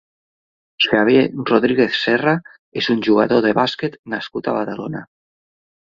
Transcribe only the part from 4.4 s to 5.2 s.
a Badalona.